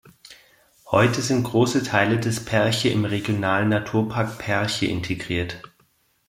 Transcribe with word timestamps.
Heute 0.89 1.21
sind 1.21 1.43
große 1.43 1.83
Teile 1.83 2.19
des 2.19 2.43
Perche 2.43 2.89
im 2.89 3.05
Regionalen 3.05 3.69
Naturpark 3.69 4.39
Perche 4.39 4.87
integriert. 4.87 5.61